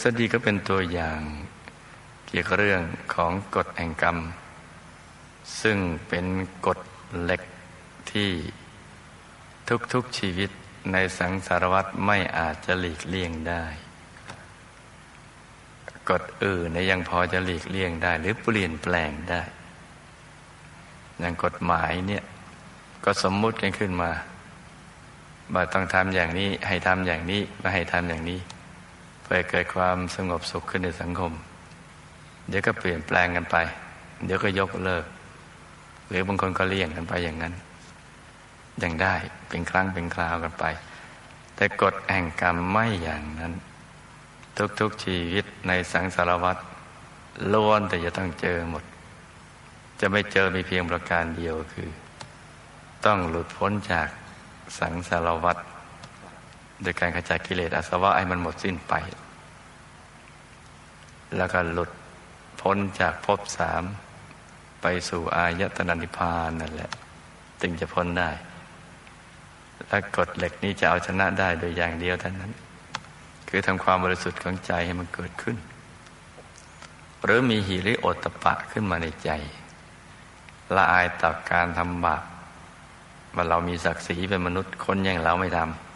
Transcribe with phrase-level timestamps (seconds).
[0.00, 1.20] สดีก็เป็นตัวอย่าง
[2.26, 2.82] เกี่ยวกับเรื่อง
[3.14, 4.18] ของกฎแห่งกรรม
[5.60, 5.76] ซึ่ง
[6.08, 6.26] เป็น
[6.66, 6.78] กฎ
[7.22, 7.42] เหล็ก
[8.10, 8.30] ที่
[9.92, 10.50] ทุกๆชีวิต
[10.92, 13.64] ในสังสารวัตรไม่อาจจะหลีกเลี่ยงได้
[16.10, 19.42] กฎอื่นยังพอจะหลีกเลี่ยงได้ หรือเปลี่ยนแปลงได้
[21.18, 22.24] อย่างกฎหมายเนี่ย
[23.04, 24.10] ก็สมมุติกันขึ้นมา
[25.54, 28.40] ว่าต้องทำอย่างนี้ให้ทำอย่างนี้ไม่ให้ทำอย่างนี้
[29.22, 31.32] เพื่อเกิดความสงบสุขขึ้นในสังคม
[32.48, 33.56] เดี๋ยวก็เปลี่ยนแปลงกันไป
[34.24, 35.04] เดี๋ยวก็ยกเลิก
[36.08, 37.54] หรือบางคนก็เลี่ยงกันไปอย่างนั้น
[38.80, 39.14] อยังได้
[39.48, 40.64] เป็นครั้งเป็นคราวกันไป
[41.56, 43.52] แต่กฎแห่งกรรมไม่อย่างนั้น
[44.80, 46.56] ทุกๆชีวิตในสังสารวัฏ
[47.52, 48.84] ล้วนแต่จะต้องเจอหมด
[50.00, 51.88] จะไม่เจอมีเพียงประการเดียวคือ
[53.04, 54.08] ต้องหลุดพ้นจาก
[54.78, 55.56] สังสารวัฏ
[56.82, 58.94] โดยการขจัดกิเลสอาสวะให้มันหมดสิ้นไป
[61.36, 61.90] แล้วก็หลุด
[62.60, 63.82] พ้นจากภพสาม
[64.82, 66.90] ไปสู่อายตนะนิพพานนั่นแหละ
[67.60, 68.30] จึงจะพ้นได้
[69.88, 72.52] และกฎเหล็กนี้จะเอาชนะได้โดยอย่างเดียวเท่านั้น
[73.48, 75.56] คือทำความบริสุทธิ์ของใจให้มันเกิดขึ้น
[77.24, 79.30] หรือมีหิริโอตปะขึ้นมาในใจ
[80.76, 82.22] ละอายต่อการทำบาป
[83.34, 85.91] ว่าเรามีศักดิ์ศรีเป็นมนุษย์คนอย่างเราไม่ทำ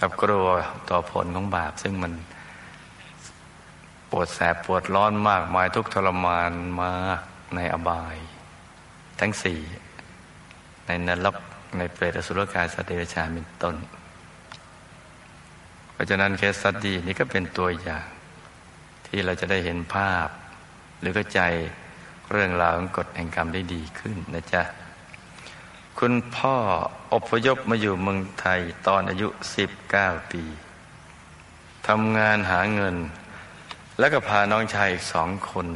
[0.00, 0.48] กับกลัว
[0.90, 2.12] ต่อผลของบาป ซึ่งมัน
[4.10, 7.20] ปวดแสบปวดร้อนมากมายทุกทรมานมาก
[7.54, 8.16] ในอบาย
[9.20, 9.60] ทั้งสี่
[10.86, 11.36] ในนรก
[11.78, 13.76] ในเปรตอสุรกายสัตว์เดรัจฉานเป็นต้น
[15.92, 18.06] เพราะฉะนั้นเคสสัตดีนี้ก็เป็นตัวอย่าง
[19.06, 20.28] ที่เราจะได้เห็นภาพ
[21.00, 21.40] หรือก็ใจ
[22.30, 24.62] เรื่องราวของกฎแห่งกรรมได้ดีขึ้นนะจ๊ะ
[26.02, 26.56] คุณพ่อ
[27.12, 30.42] อพยพมาอยู่เมืองไทยตอนอายุสิบเก้าปี
[31.88, 32.96] ทำงานหาเงิน
[33.98, 35.66] แล้วก็พาน้องชายอีกสองคน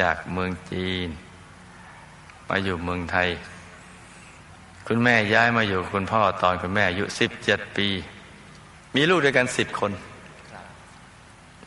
[0.00, 1.08] จากเมืองจีน
[2.48, 3.28] มาอยู่เมืองไทย
[4.86, 7.88] คุณแม่ย้ายมาอยู่คุณพ่อตอนคุณแม่อายุสิบเจ็ดปี
[8.94, 9.92] มีลูกด้วยกันสิบคน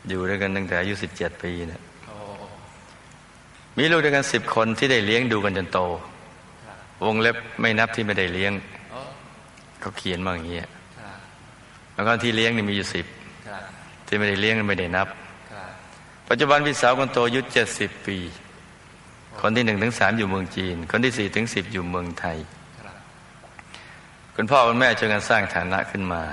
[0.07, 1.81] อยู่ด้วยกันตั้งแต่อายุสิบเจ็ดปีเนะ
[3.77, 5.81] มีลูกด้วยกันสิบคนที่ได้เลี้ยงดูกันจนโต
[7.05, 8.53] วงเล็บไม่นับที่ไม่ได้เลี้ยง
[9.79, 10.59] เขาเขียนมาอย่างนี้
[11.93, 13.05] แล้วก็ที่เลี้ยงนี่มีอยู่สิบ
[14.07, 15.07] ที่ไม่ได้เลี้ยงไม่ได้นับ
[16.29, 18.17] ปัจจุบันพี่สาวคนโตอายุเจ็ดสิบปี
[19.41, 22.37] คนที่หนึ่งถึงสามอยู่เมืองจีน คนที่สี่ถึงสิบอยู่เมืองไทย
[24.35, 26.23] คุณพ่อคุณแม่ช่วยกันสร้างฐานะขึ้นมา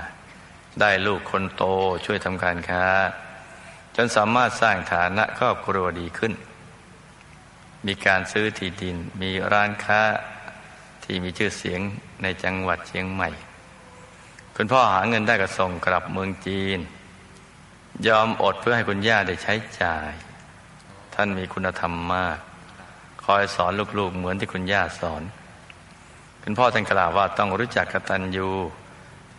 [0.81, 1.63] ได้ลูกคนโต
[2.05, 2.85] ช่วยทำการค้า
[3.97, 6.33] จนสามารถสร้างฐานะครอบครัวดีขึ้น
[7.87, 10.01] มีการซื้อที่ดิน มีร้านค้า
[11.13, 11.81] ที่มีชื่อเสียง
[12.23, 13.29] ในจังหวัดเชียงใหม่
[14.57, 16.79] คุณพ่อหาเงินได้ก็ส่งกลับเมืองจีน
[18.07, 20.11] ยอมอดเพื่อให้คุณย่าได้ใช้จ่าย
[21.15, 22.39] ท่านมีคุณธรรมมาก
[23.25, 25.23] คอยสอนลูกๆเหมือนที่คุณย่าสอน
[26.43, 28.49] คุณพ่อท่านกล่าวว่าต้องรู้จักกตัญญู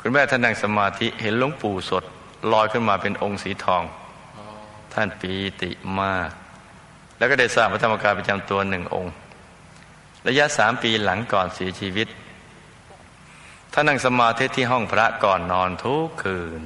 [0.00, 2.04] คุณแม่ท่านนั่งสมาธิเห็นหลวงปู่สด
[2.52, 3.82] ลอยขึ้นมาเป็นองค์สีทอง
[4.94, 5.32] ท่านปี
[5.62, 5.70] ติ
[6.00, 6.28] มาก
[7.18, 9.12] แล้วก็ได้สร้างพระธรรมกายประจำตัวหนึ่งองค์
[10.26, 12.08] ระยะสามปีหลังก่อนเสียชีวิต
[13.72, 16.62] ท่านนั่งสมาธิที่ห้องพระก่อนนอนทุกคืน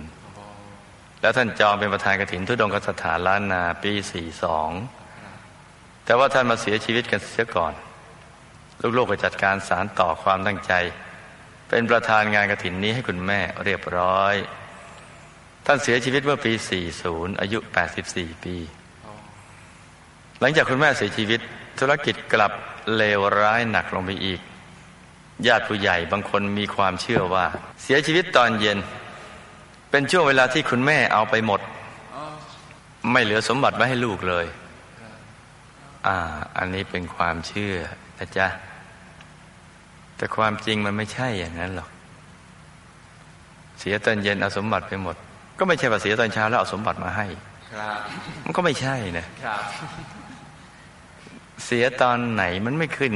[1.21, 4.71] แล้วท่านจองเป็นประธานกฐินทุดงคสถานล้านนาปีสี่สอง
[6.05, 7.73] แต่ว่าท่านมาเสียชีวิตกันเสียก่อน
[8.97, 10.73] ลูกๆก็จัดการสารต่อความตั้งใจ
[11.69, 14.35] เป็นประธานงานกฐินนี้ให้คุณแม่เรียบร้อย
[15.67, 16.53] ท่านเสียชีวิตเมื่อปี
[16.97, 17.59] 40 อายุ
[18.03, 18.57] 84 ปี
[20.41, 21.41] หลังจากคุณแม่เสียชีวิต
[21.79, 22.53] ธุรกิจกลับ
[22.97, 24.41] เลวร้ายหนักลงไปอีก
[25.47, 27.47] ญาติผู้ใหญ่บางคนมีความเชื่อว่า
[27.83, 28.79] เสียชีวิตตอนเย็น
[29.91, 31.61] เป็นช่วงเวลาที่คุณแม่เอาไปหมด
[33.13, 34.47] ไม่เหลือสมบัติไว้ให้ลูกเลย
[36.07, 36.17] อ่า
[36.57, 37.75] อันนี้เป็นความเชื่อ
[38.19, 38.47] นะจ๊ะ
[40.17, 41.89] แต่ความจริงมันไม่ใช่อย่างนั้นหรอก
[43.81, 45.17] เสียตอนเย็นเอาสมบัติไปหมด
[45.59, 47.27] ก็ไม่ใช่ว่าเสียตอนเช้าแล้วเอาสมบัติมาให้
[47.73, 47.99] ครับ
[48.45, 49.63] มันก็ไม่ใช่นะครับ
[51.65, 53.13] เสียตอนไหนมันไม่ขึ้น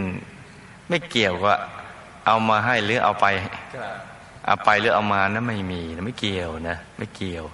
[0.89, 1.57] ไม่เกี่ยวว่า
[2.27, 3.97] เอามาให้หรือเอาไปครับ
[4.47, 7.45] เอาไปหรือเอามานะไม่มีนะไม่เกี่ยวนะ ไม่เกี่ยว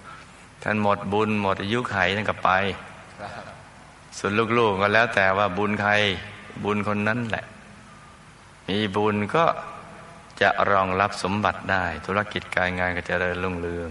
[0.62, 2.91] ท่านหมดบุญหมดอายุไขนั่นก็ไปครับ
[4.18, 5.92] ส่วนลูกๆก็แล้วแต่ว่าบุญใคร
[6.64, 7.44] บุญคนนั้นแหละ
[8.68, 9.44] มีบุญก็
[10.40, 13.90] จะรองรับสมบัติได้ ธุรกิจการงานก็จะเริญรุ่งเรือง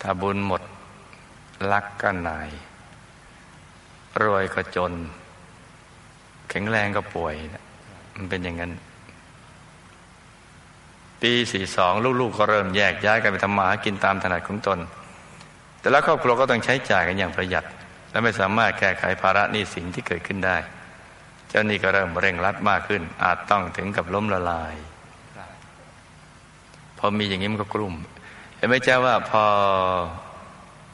[0.00, 0.62] ถ้าบุญหมด
[1.72, 2.48] ลักก็นาย
[4.22, 4.92] รวยก็จน
[6.50, 7.64] แข็งแรงก็ป่วยนะ
[8.16, 8.72] มันเป็นอย่างนั้น
[11.20, 14.78] ปีสี่สองลูกๆก็เริ่มแยกย้ายกันไปทำมาหากินตามถนัดของตน
[15.80, 17.64] แต่ละครอบครัวก็ต้องใช้จ่ายกันอย่างประหยัด
[18.12, 20.56] และไม่สามารถแก้ไขภาระหนี้สินที่เกิดขึ้นได้
[21.48, 24.74] เจ้าหนี้ก็เริ่มเร่งรัดมากขึ้น อาจต้องถึงกับล้มละลาย
[26.98, 27.94] พอมีอย่างนี้มันก็กลุ่ม
[28.56, 29.44] เห็นไหมเจ้าว่าพอ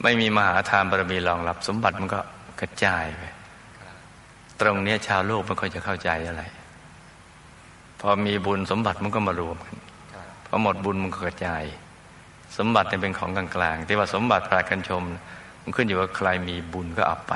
[0.03, 2.19] ไม่มีมหาทานบารมีรองรับ สมบัติมันก็
[2.61, 3.23] กระจายไป
[4.61, 6.43] ตรงนี้ชาวโลกไม่ค่อยจะเข้าใจอะไร
[7.99, 9.75] พอมีบุญสมบัติมันก็มารวมกัน
[10.45, 11.63] พอหมดบุญมันก็กระจาย
[12.57, 15.03] สมบัติเนี่ยเป็นของกลางๆที่ว่าสมบัติพรากันชม
[15.69, 17.33] มันขึ้นอยู่ว่าใครมีบุญก็เอาไป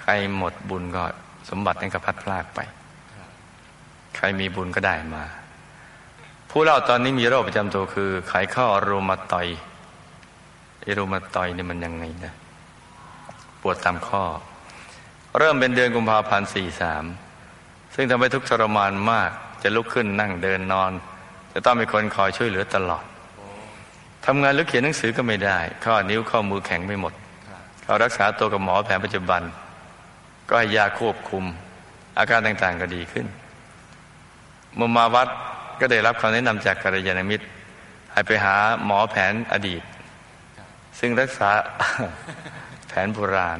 [0.00, 1.04] ใครหมดบุญก็
[1.50, 2.60] สมบัตินั้นก็พัดพลากไป
[4.16, 5.24] ใครมีบุญก็ได้มา
[6.50, 9.58] ผู้เล่าตอนนี้มีโรคประจำตัวคือ ไขข้อรูมาตอยด์
[10.80, 12.34] ไอรูมาตอยด์นี่มันยังไงนะ
[13.60, 14.24] ปวดตามข้อ
[15.38, 17.04] เริ่มเป็นเดือนกุมภาพันธ์สี่สาม
[17.94, 19.30] ซึ่งทำให้ทุกข์ทรมานมาก
[19.62, 20.92] จะลุกขึ้นนั่งเดินนอน
[21.52, 23.04] จะต้องมีคนคอยช่วยเหลือตลอด
[24.26, 27.14] ทำงานหรือเขียนหนังสือก็ไม่ได้ ข้อนิ้วข้อมือแข็งไม่หมด
[27.86, 29.42] เขารักษาตัวกับหมอแผนปัจจุบัน
[30.48, 31.44] ก็ให้ยาควบคุม
[32.18, 33.26] อาการต่างๆก็ดีขึ้น
[34.74, 35.28] เมื่อมาวัด
[35.80, 37.46] ก็ได้รับคำแนะนำจากกัลยาณมิตร
[38.12, 39.82] ให้ไปหาหมอแผนอดีต
[40.98, 41.48] ซึ่งรักษา
[42.88, 43.58] แผนโบราณ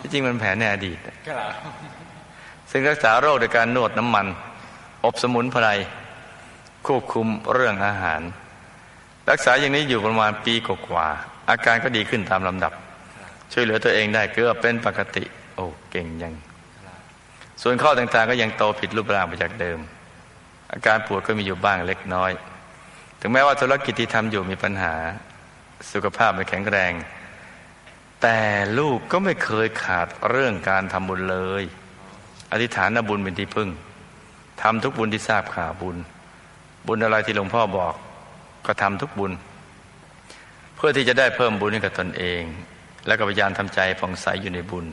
[0.00, 0.98] ที่จริงมันแผนในอดีต
[2.70, 4.26] ซึ่งรักษาโรคโดยการนวดน้ำมัน
[5.04, 5.68] อบสมุนไพร
[6.86, 8.20] ควบคุมเรื่องอาหาร
[9.30, 11.06] รักษาอย่างนี้อยู่ประมาณปีกว่า
[11.50, 12.72] อาการก็ดีขึ้นตามลำดับ
[13.52, 15.24] ช่วยเหลือตัวเองได้เกือบเป็นปกติ
[15.54, 16.34] โอ้เก่งยัง
[17.62, 19.78] ส่วนข้อต่างๆ ก็ยังโตผิดรูปร่างไปจากเดิม
[20.72, 22.32] อาการปวดก็มีอยู่บ้างเล็กน้อย
[23.20, 24.94] ถึงแม้ว่าธุรกิจที่ทำอยู่มีปัญหา
[25.92, 26.92] สุขภาพไม่แข็งแรง
[28.22, 28.38] แต่
[28.78, 31.62] ลูกก็ไม่เคยขาดเรื่องการทำบุญเลย
[32.52, 33.68] อธิษฐานบุญเป็นที่พึ่ง
[34.62, 35.96] ทำทุกบุญที่ทราบข่าวบุญ
[36.86, 37.94] บุญอะไรที่หลวงพ่อบอก
[38.66, 39.32] ก็ทำทุกบุญ
[40.76, 42.42] เพื่อที่จะได้เพิ่มบุญให้กับตนเอง
[43.06, 44.86] แล้วก็พยายามทำใจผ่องใสอยู่ในบุญ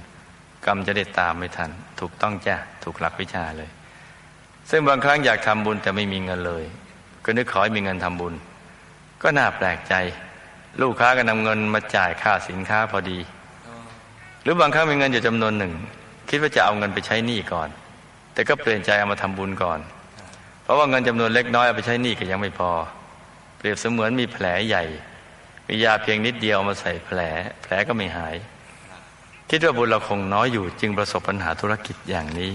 [0.66, 3.70] กรรมจะได้ตามไม่ทัน ถูกต้องจ้ะถูกหลักวิชาเลย
[4.70, 6.64] ซึ่งบางครั้งอยากทำบุญแต่ไม่มีเงินเลย
[7.26, 8.34] ก็นึกขอให้มีเงินทำบุญ
[9.22, 9.94] ก็น่าแปลกใจ
[10.82, 13.20] ลูกค้าก็นำเงินมาจ่ายค่าสินค้าพอดี
[14.44, 15.74] หรือบางครั้งมีเงินอยู่จำนวนหนึ่ง
[16.30, 17.70] คิดว่าจะเอาเงินไปใช้หนี้ก่อน
[18.34, 19.80] แต่ก็เปลี่ยนใจเอามาทำบุญก่อน
[20.64, 22.72] เพราะว่าเงินจำนวนเล็กน้อยเอาไปใช้หนี้ก็ยังไม่พอ
[23.58, 24.84] เปรียบเสมือนมีแผลใหญ่
[25.68, 27.20] มียาเพียงนิดเดียวมาใส่แผล
[27.62, 28.36] แผลก็ไม่หาย
[29.50, 32.54] คิดว่าบุญเราคงน้อยอยู่จึงประสบปัญหาธุรกิจอย่างนี้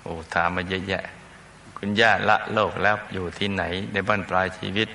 [0.00, 1.04] โอ้ถามมาเยอะแยะ
[1.76, 4.88] คุณย่าละโลกแล้วอยู่ที่ไหน ในบ้านปลายชีวิต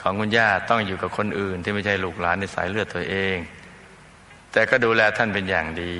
[0.00, 3.36] ของคุณย่าต้องอยู่กับคนอื่น ที่ไม่ใช่ลูกหลานในสายเลือดตัวเอง
[4.52, 5.94] แต่ก็ดูแลท่านเป็นอย่างดี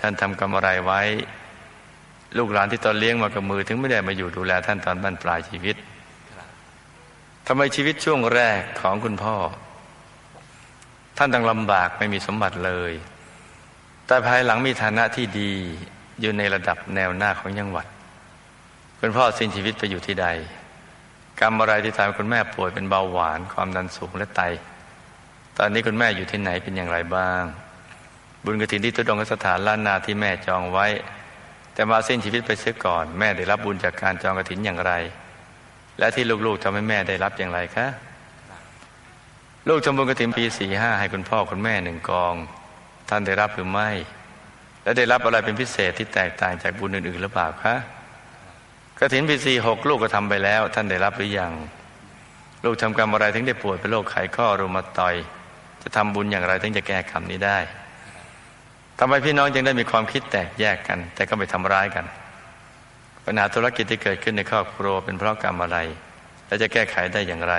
[0.00, 1.02] ท่านทำกรรมอะไรไว้
[2.38, 5.76] ลูกหลานที่ตอนเลี้ยงมากับมือ ถึงไม่ได้มาอยู่ดูแลท่านตอนบ้านปลายชีวิต
[7.46, 9.36] ทำไมชีวิตช่วงแรกของคุณพ่อ
[11.18, 12.92] ท่านต้องลำบากไม่มีสมบัติเลย
[14.06, 15.52] แต่ภายหลังมีฐานะที่ดี
[16.20, 17.86] อยู่ในระดับแนวหน้าของจังหวัด
[19.00, 20.26] คุณพ่อสิ้นชีวิตไปอยู่ที่ใด
[21.40, 24.42] กรรมอะไรที่ทำให้คุณแม่ป่วยเป็นเบาหวานความดันสูงและไต
[25.58, 27.42] ตอนนี้คุณแม่อยู่ที่ไหนเป็นอย่างไรบ้าง
[28.44, 30.86] บุญกระถินที่ตุดงสถานล้านนาที่แม่จองไว้
[31.74, 34.92] แต่มาสิ้นชีวิตไปเสียก่อน แม่ได้รับบุญจากการจองกระถินอย่างไร
[35.98, 37.86] และที่ลูกๆทำให้แม่ได้รับอย่างไรคะ
[39.68, 42.34] ลูกทำบุญกระถิ่นปีสี่ห้าให้คุณพ่อคุณแม่หนึ่งกอง
[43.08, 43.90] ท่านได้รับหรือไม่
[44.82, 47.74] และได้รับอะไรเป็นพิเศษที่แตกต่างจากบุญอื่นๆหรือเปล่าคะ
[48.98, 51.52] กระถินปีสี่หกลูกก็ทำไปแล้ว ท่านได้รับหรือยัง
[52.64, 55.14] ลูกทำกรรมอะไรถึงได้ป่วยเป็นโรคไขข้อรูมาตอย
[55.82, 57.58] จะทำบุญอย่างไรถึงจะแก้กรรมนี้ได้
[58.98, 62.04] ทำไมพี่น้องจึงได้มีความคิดแตกแยกกัน แต่ก็ไม่ทำร้ายกัน
[63.24, 65.78] ปัญหาธุรกิจที่เกิดขึ้นในครอบครัวเป็นเพราะกรรมอะไร
[66.46, 67.54] และจะแก้ไขได้อย่างไร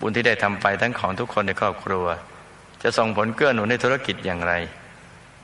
[0.00, 2.06] บุญที่ได้ทำไปทั้งของทุกคนในครอบครัว
[2.82, 4.54] จะส่งผลเกื้อหนุนในธุรกิจอย่างไร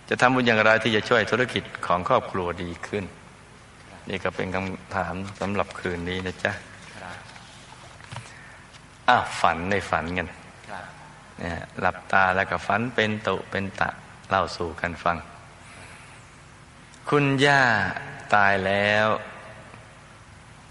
[0.08, 3.04] จะทำบุญอย่างไรที่จะช่วยธุรกิจของครอบครัวดีขึ้น
[4.08, 6.52] นี่ก็เป็นคำถามสำหรับคืนนี้นะจ๊ะ
[9.08, 10.28] อ้าฝันในฝันกัน
[11.38, 13.88] เนี่ยหลับตาแล้วก็ฝันเป็นตุเป็นตะ
[14.28, 15.16] เล่าสู่กันฟัง
[17.08, 17.60] คุณย่า
[18.34, 19.06] ตายแล้ว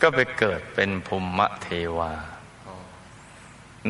[0.02, 2.14] ก็ไปเกิดเป็นภูมิเทวา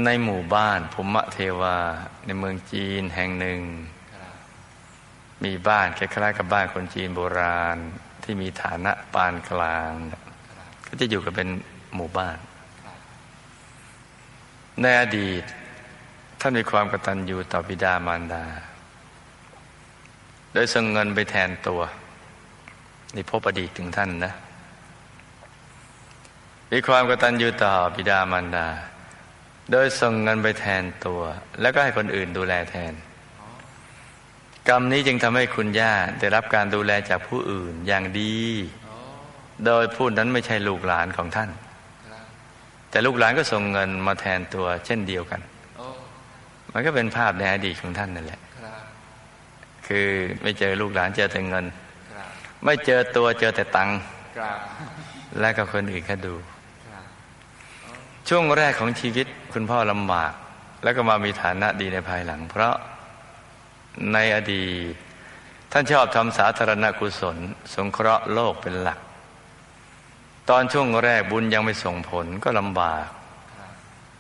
[0.05, 1.77] ในหมู่บ้านภูมิเทวา
[2.25, 3.61] ในเมืองจีนแห่งหนึ่ง
[5.43, 7.77] มีบ้านคล้ายๆกับบ้านคนจีนโบราณ
[8.23, 9.91] ที่มีฐานะปานกลาง
[10.87, 11.49] ก็จะอยู่กันเป็น
[11.95, 12.37] หมู่บ้าน
[14.81, 15.43] ในอดีต
[16.39, 18.45] ท่านมีความกตัญญูต่อบิดามารดา
[20.53, 21.81] โดยส่งเงินไปแทนตัว
[23.15, 24.33] นี่พบอดีตถึงท่านนะ
[26.71, 28.67] มีความกตัญญูต่อบิดามารดา
[29.71, 31.21] โดยส่งเงินไปแทนตัว
[31.61, 32.93] แล้วก็ให้คนอื่นดูแลแทน
[34.69, 38.37] กรรมนี้จึงทำให้คุณย่าได้รับการดูแลจากผู้อื่นอย่างดี
[39.65, 41.49] โดยผู้นั้นไม่ใช่ลูกหลานของท่าน
[42.89, 45.41] แต่ลูกหลานก็ส่งเงินมาแทนตัวเช่นเดียวกัน
[46.73, 48.41] มันก็เป็นภาพในอดีตของท่านนั่นแหละ
[49.87, 50.07] คือ
[50.41, 51.65] ไม่เจอลูกหลานเจอแต่เงิน
[52.63, 53.97] ไม่เจอตัวเจอแต่ตังค์
[55.39, 56.35] และก็คนอื่นแค่ดู
[58.27, 60.33] ช่วงแรกของชีวิตคุณพ่อลำบาก
[60.83, 62.75] แล้วก็มามีฐานะดีในภายหลัง เพราะ
[64.13, 64.93] ในอดีต
[65.71, 67.37] ท่านชอบทำสาธารณกุศล
[67.75, 68.99] สงเคราะห์โลกเป็นหลัก
[70.49, 73.07] ตอนช่วงแรกบุญยังไม่ส่งผลก็ลำบาก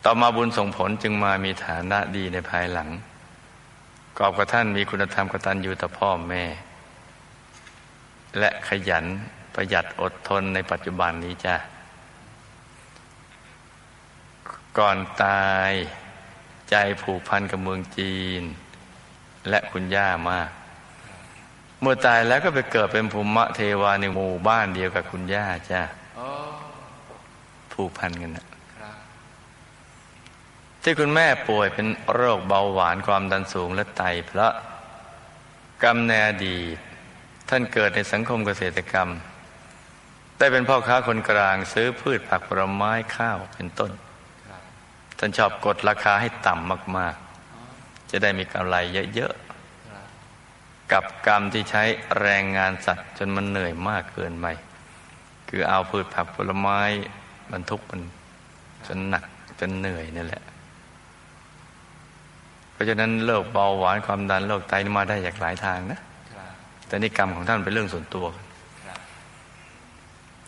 [0.03, 2.89] ต่อมาบุญส่งผลจึงมามีฐานะดีในภายหลัง
[4.17, 6.43] กอบกับท่านมีคุณธรรมกตัญญูต่อพ่อแม่
[8.39, 9.05] และขยัน
[9.53, 11.55] ประหยัดอดทนในปัจจุบันนี้จ้ะ
[14.77, 15.71] ก่อนตาย
[16.69, 18.43] ใจผูกพันกับเมืองจีน
[19.49, 20.49] และคุณย่ามาก
[21.81, 25.81] เมื่อตายแล้วก็ไปเกิดเป็นภูมิเทวาในหมู่บ้านเดียวกับคุณย่าจ้ะ
[27.73, 28.45] ผูกพันกันนะ
[30.83, 34.53] ที่คุณแม่ป่วยเป็นโรคเบาหวานความดันสูงและไตเพราะ
[35.83, 36.77] กรรมในอดีต
[37.49, 39.09] ท่านเกิดในสังคมเกษตรกรรม
[40.37, 43.91] ได้เป็นพ่อค้าคนกลางซื้อพืชผักผลไม้ข้าวเป็นต้น
[45.17, 47.15] ท่านชอบกดราคาให้ต่ำมาก
[47.63, 48.75] ๆ จะได้มีกำไร
[49.15, 49.33] เยอะ
[50.11, 51.83] ๆ กับกรรมที่ใช้
[52.21, 54.45] แรงงานสัตว์จนมันเหนื่อยมากเกินไป
[55.49, 56.79] คือเอาพืชผักผลไม้
[57.51, 58.01] บรรทุกมัน
[58.87, 59.23] จนหนัก
[59.59, 60.43] จนเหนื่อยนี่นแหละ
[62.71, 65.99] เพราะฉะนั้นโรคเบาหวานความดันโรคไตมาได้จากหลายทางนะ
[66.87, 68.27] แต่นิกรรมของท่านเป็นเรื่องส่วนตัว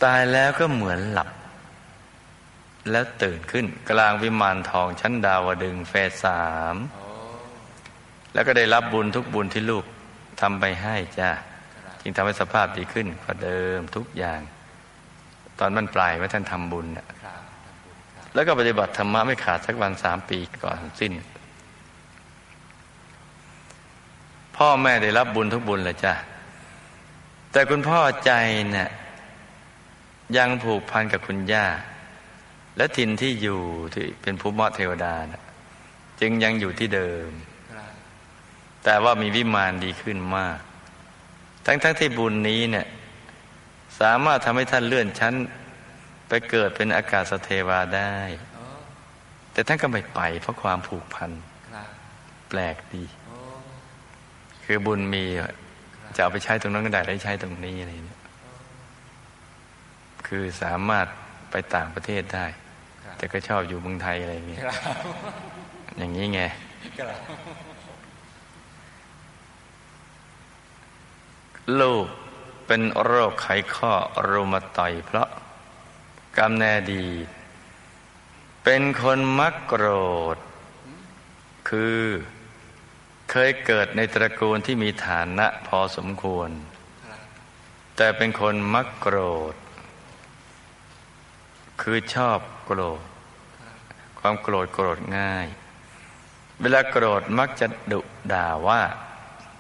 [0.04, 1.30] ตายแล้วก็เหมือนหลับ
[2.92, 6.76] แล้วตื่นขึ้น กลางวิมานทองชั้นดาวดึงเฟสสาม
[8.34, 9.86] แล้วก็ได้รับบุญทุกบุญที่ลูก
[10.42, 11.30] ทำไปให้จ้า
[12.02, 14.40] จึงทำให้สภาพดีขึ้นกว่าเดิมทุกอย่าง
[15.60, 16.88] ตอนมันปลายว่าท่านทำบุญ
[18.34, 21.12] แล้วก็ปฏิบัติธรรมะไม่ขาดสักวันสามปีก่อนสิ้น
[24.60, 26.14] พ่อแม่ได้รับบุญทุกบุญเลยจ้ะ
[27.52, 28.32] แต่คุณพ่อใจ
[28.72, 28.90] เนี่ย
[30.38, 31.68] ยังผูกพันกับคุณย่า
[32.78, 33.62] และทินที่อยู่
[33.94, 35.44] ที่เป็นภูมิเทวดานะ
[36.20, 37.30] จึงยังอยู่ที่เดิม
[38.84, 40.60] แต่ว่ามีวิมานดีขึ้นมาก
[41.66, 42.88] ทั้งๆทที่บุญนี้เนี่ย
[44.00, 45.34] สามารถทำให้ท่านเลื่อนชั้น
[46.28, 48.16] ไปเกิดเป็นอากาศสเทวาได้
[49.52, 51.32] แต่ท่านก็ไม่ไปเพราะความผูกพัน
[52.50, 53.04] แปลกดี
[54.72, 55.24] คือบุญมี
[56.16, 58.22] จะเอาไปใช้ตรงนั้นก็ได้ได้ใช้ตรงนี้อะไรเนี่ย
[60.28, 61.08] คือสามารถ
[61.52, 62.46] ไปต่างประเทศได้
[63.18, 64.62] แต่ก็ชอบอยู่เมืองไทยอะไรอย่างเงี้ย
[65.98, 66.42] อย่างนี้ไง
[71.80, 72.06] ลูก
[72.68, 73.94] เป็นโรคไขข้อ
[74.30, 75.30] รูมาตอยเพราะ
[76.38, 77.06] กรรมแนดี
[78.64, 79.86] เป็นคนมักโกร
[80.36, 80.38] ธ
[81.70, 82.02] คือ
[83.32, 86.50] เคยเกิดในตระกูลที่มีฐานะพอสมควร
[87.96, 89.18] แต่เป็นคนมักโกร
[89.54, 89.56] ธ
[91.82, 93.02] คือชอบโกรธ
[94.20, 95.48] ความโกรธโกรธง่าย
[96.62, 98.02] เวลาโกรธมักจะดุ
[98.34, 98.82] ด่าว่า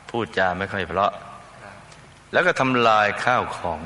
[0.09, 1.13] พูดจาไม่ค่อยเพราะ
[2.31, 3.79] แล้วก็ทำลายข้าวของ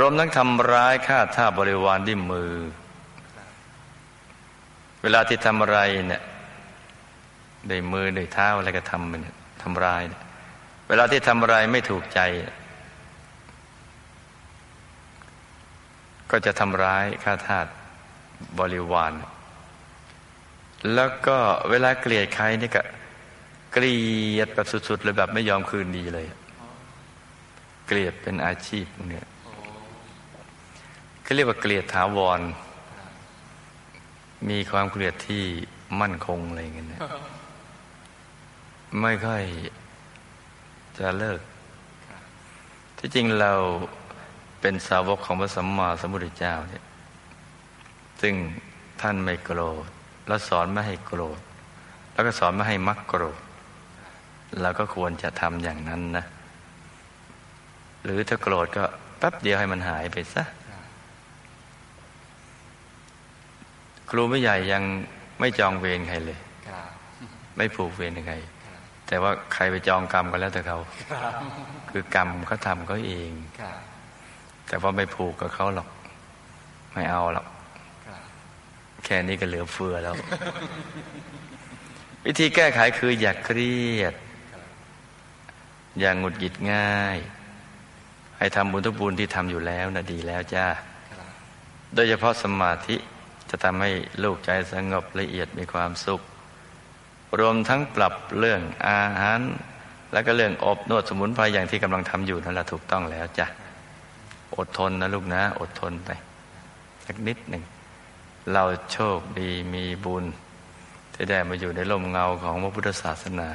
[0.00, 2.54] รวมทั้งทำร้ายข้าท่าบริวารด้วยมือ
[5.02, 6.22] เวลาที่ทำอะไรเนี่ย
[7.68, 9.22] ด้วยมือด้วยเท้าอะไรก็ทำมัน
[9.62, 10.02] ทำร้าย
[10.88, 12.20] เวลาที่ทำอะไรไม่ถูกใจ
[16.30, 17.66] ก็จะทำร้ายข้าทาส
[18.58, 19.12] บริวาร
[20.94, 21.38] แล้วก็
[21.70, 22.82] เวลาเกลียดใครนี่ก็
[23.72, 23.98] เกลี
[24.36, 26.26] ยดแบบสุดๆเลยแบบไม่ยอมคืนดีเลย
[27.86, 29.26] เกลียดเป็นอาชีพเนี่ย
[31.22, 32.40] เขาเรียกว่าเกลียดถาวร
[34.48, 35.44] มีความเกลียดที่
[36.00, 37.00] มั่นคงอะไรเงี้ย
[38.98, 39.42] ไม่ค่อย
[40.98, 41.40] จะเลิก
[42.98, 43.52] ที่จริงเรา
[44.60, 46.84] เป็นสาวกของพระสัมมาสัมพุทธเจ้าเนี่ย
[48.20, 48.34] ซึ่ง
[49.00, 49.86] ท่านไม่โกรธ
[50.26, 51.40] แล้วสอนไม่ให้โกรธ
[52.12, 53.38] แล้วก็สอนไม่ให้มักโกรธ
[54.62, 56.24] เราก็ควรจะทำอย่างนั้นนะ
[58.04, 58.84] หรือถ้าโกรธก็
[59.18, 60.44] แป๊บเดียวให้มันหายไปซะ
[64.10, 64.82] ครูไม่ใหญ่ยัง
[65.40, 66.38] ไม่จองเวรใครเลย
[67.56, 68.34] ไม่ผูกเวรใคร
[69.12, 70.78] แต่ว่าใครไปจองกรรมก็แล้วแต่เขา
[71.90, 73.30] คือกรรมเขาทำเขาเอง
[74.68, 75.88] แต่ว่าไม่ผูกกับเขาหรอก
[76.94, 77.46] ไม่เอาหรอก
[79.04, 80.14] แค่นี้ก็เหลือเฟือแล้ว
[82.24, 84.14] วิธีแก้ไขคืออย่าเครียด
[86.00, 87.18] อย่างหงุดหงิดง่าย
[88.38, 90.66] ให้ทำบุญทุกบุญที่ทำอยู่แล้วนะดีแล้วจ้า
[91.94, 92.96] โดยเฉพาะสมาธิ
[93.50, 93.90] จะทำให้
[94.24, 96.20] ลูกใจสงบละเอียดมีความสุข
[97.38, 99.40] รวมทั้งปรับเรื่องอาหาร
[100.12, 103.46] และก็เรื่องอบนวดสมุนไพรอย่างที่กำลังทำอยู่นั่นแหละถูกต้องแล้วจ้ะ
[104.56, 106.10] อดทนนะลูกนะ อดทนไป
[107.06, 107.64] สักนิดหนึ่ง
[108.52, 110.24] เราโชคดีมีบุญ
[111.14, 113.50] ที่ได้มาอยู่ในร่มเงาของพระพุทธศาสนา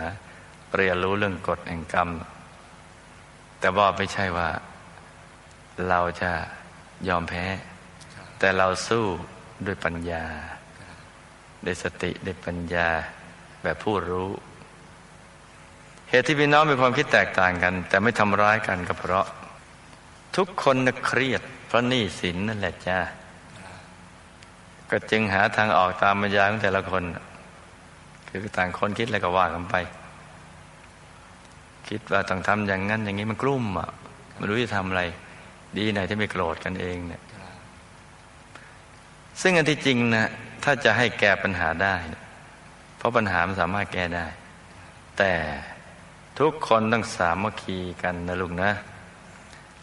[0.75, 2.09] เรียนรู้เรื่องกฎแห่งกรรม
[3.59, 4.49] แต่ว่าไม่ใช่ว่า
[5.89, 6.31] เราจะ
[7.07, 7.45] ยอมแพ้
[8.39, 9.05] แต่เราสู้
[9.65, 10.23] ด้วยปัญญา
[11.65, 12.87] ด้วยสติด้วยปัญญา
[13.65, 14.29] แบบผู้รู้
[16.09, 19.25] เหตุที่พี่น้องมีความคิดแตกต่างกัน แต่ไม่ทำร้ายกันก็เพราะ
[20.37, 22.99] ทุกคนนะเครียด เพราะหนี้สินนั่นแหละจ้า
[24.91, 27.03] ก็จึงหาทางออกตามปัญญาของแต่ละคน
[28.27, 29.75] คือต่างคนคิดอะไรก็ว่ากันไป
[31.89, 33.89] คิดว่าต้องทำอย่างนั้นอย่างนี้มันกลุ้มอะ
[34.37, 35.03] ไม่รู้จะทำอะไร
[35.77, 37.23] ดีไหนที่ไม่โกรธกันเองเนี่ย
[39.41, 40.29] ซึ่งอันที่จริงนะ
[40.63, 41.95] ถ้าจะให้แก้ปัญหาได้
[43.05, 44.25] ราะปัญหามันสามารถแก้ได้
[45.17, 45.33] แต่
[46.39, 48.71] ทุกคนต้องสามัคคีกันนะลูกนะ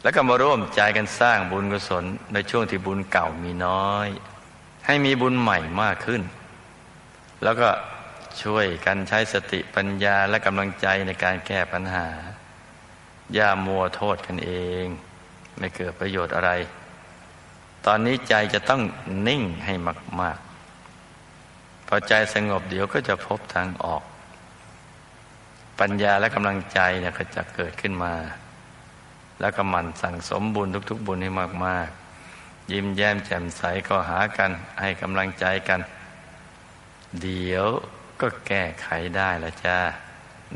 [0.02, 4.08] แล้วก็มาร่วมใจกันสร้างบุญกุศลในช่วงที่บุญเก่ามีน้อย
[4.86, 6.22] ให้มีบุญใหม่มากขึ้น
[7.42, 7.68] แล้วก็
[8.42, 12.06] ช่วยกันใช้สติปัญญาและกำลังใจในการแก้ปัญหา
[13.34, 14.50] อย่ามัวโทษกันเอ
[14.84, 14.86] ง
[15.58, 16.50] ไม่เกิดประโยชน์อะไร
[17.86, 18.82] ตอนนี้ใจจะต้อง
[19.28, 19.74] นิ่งให้
[20.20, 20.51] มาก ๆ
[21.94, 24.02] อใจสงบเดี๋ยวก็จะพบทางออก
[25.80, 28.14] ปัญญาและกำลังใจเนี่ยก็จะเกิดขึ้นมา
[29.40, 31.30] แล้วก็มันสั่งสมบุญทุก ๆ บุญให้
[31.66, 31.88] มาก
[32.30, 34.50] ๆ ยิ้มแย้มแจ่มใสก็หากัน
[34.80, 35.80] ให้กำลังใจกัน
[37.22, 37.66] เดี๋ยว
[38.20, 39.78] ก็แก้ไขได้ละจ้า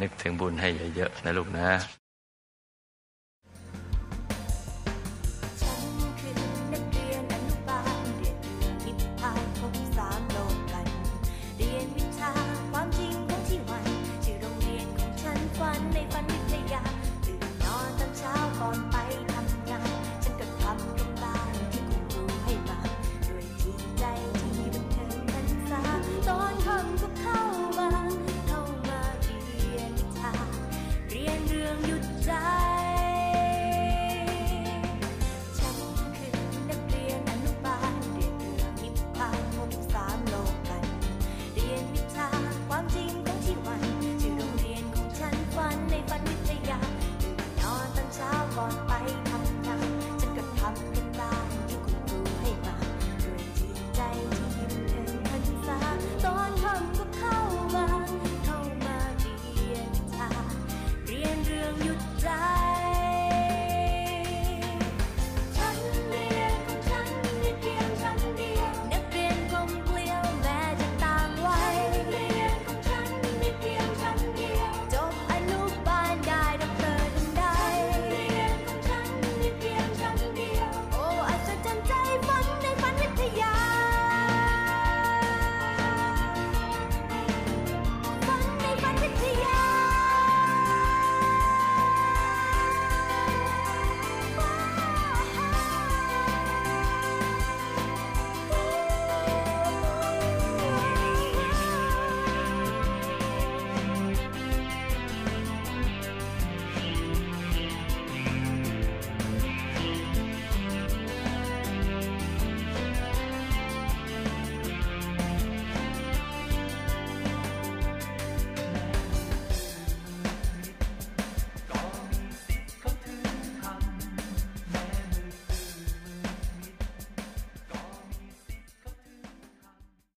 [0.01, 1.96] นึกถึงบุญให้เยอะ ๆ นะลูกนะ